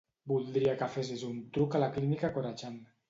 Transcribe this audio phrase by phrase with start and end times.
[0.29, 2.81] Voldria que fessis un truc a la clínica Corachan.